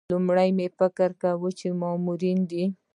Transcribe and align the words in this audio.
لومړی 0.11 0.49
مې 0.57 0.67
فکر 0.79 1.09
وکړ 1.41 1.71
مامورینې 1.81 2.45
دي. 2.51 2.63